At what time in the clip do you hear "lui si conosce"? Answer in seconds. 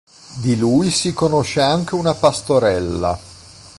0.57-1.61